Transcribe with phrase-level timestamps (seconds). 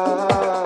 [0.00, 0.59] vamos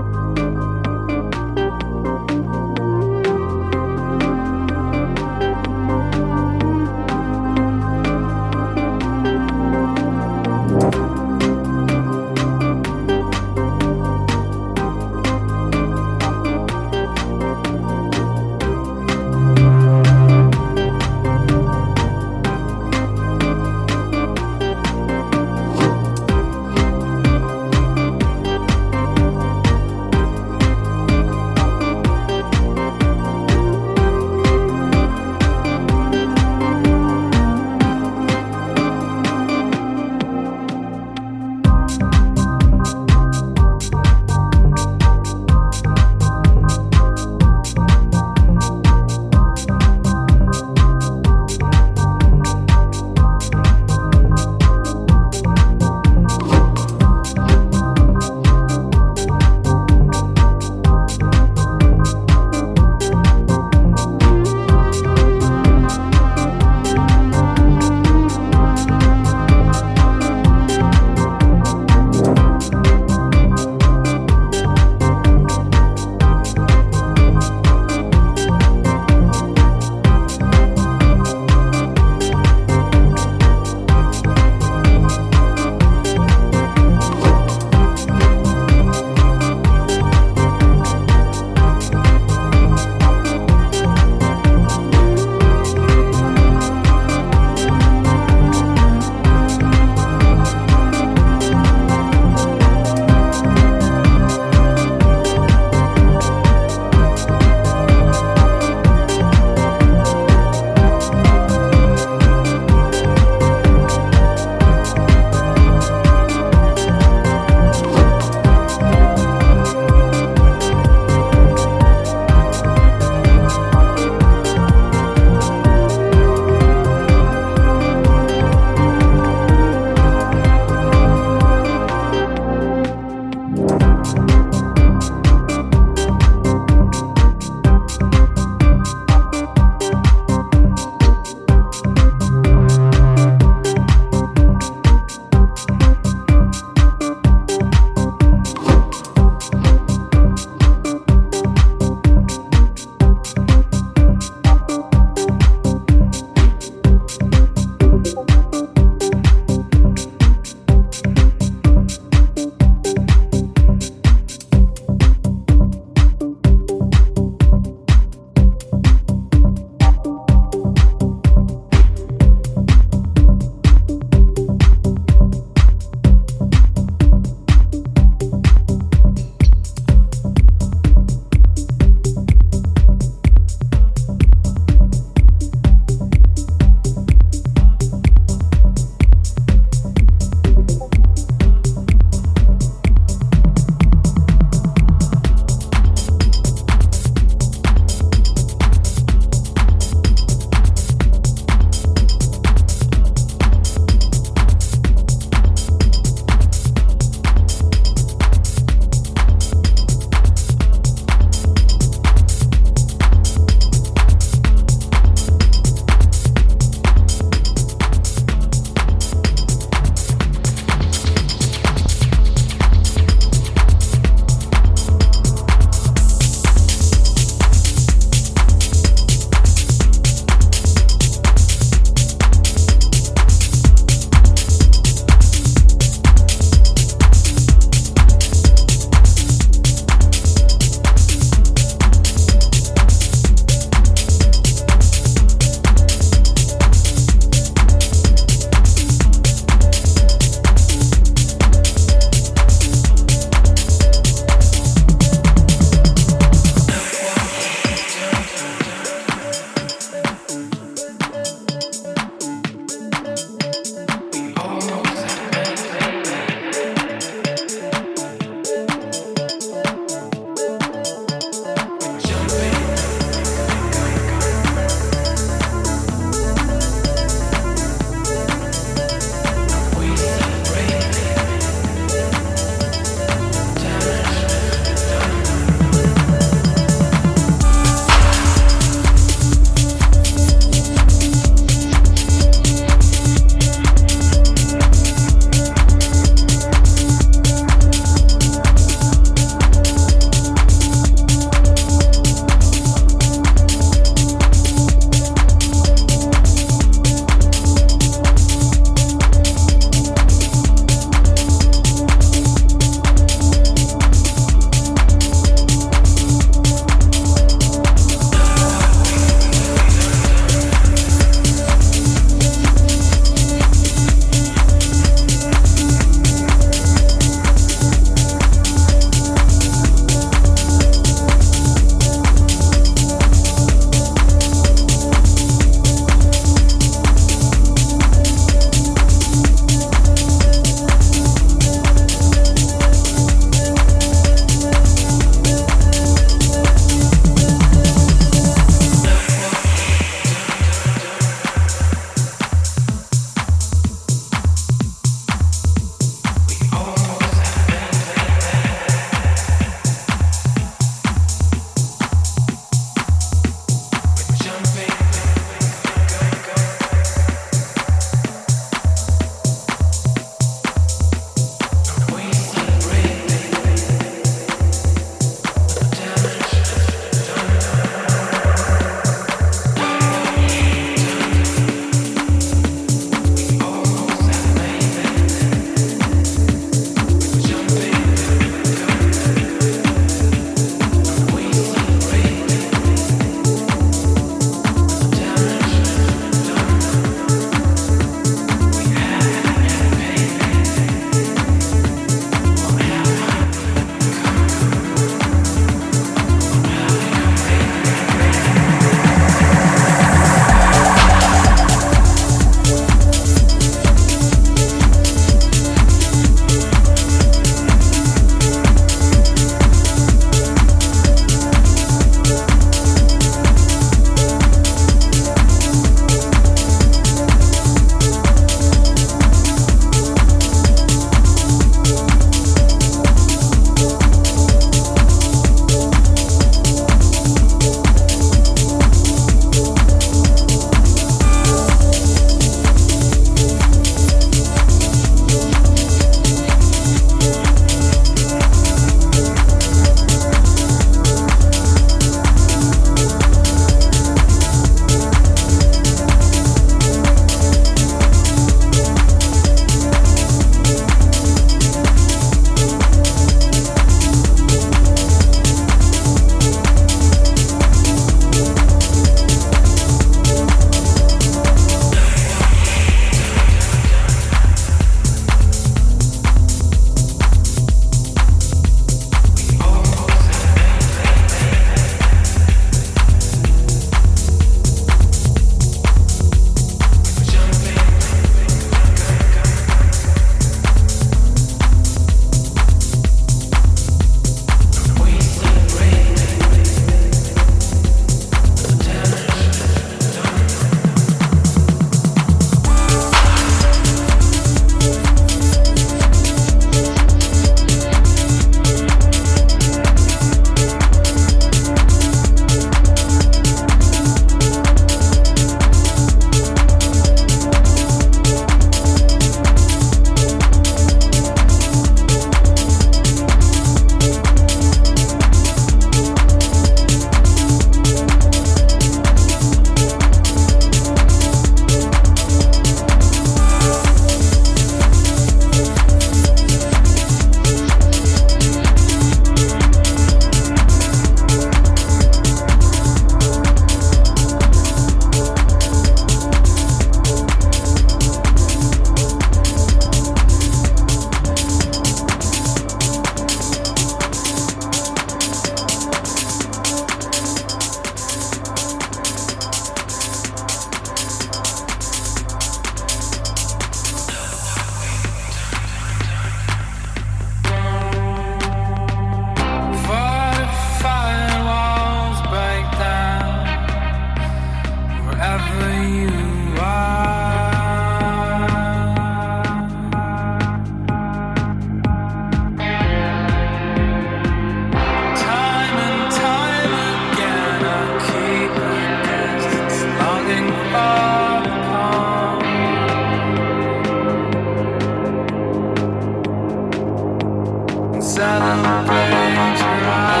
[597.81, 600.00] celebrate your eyes.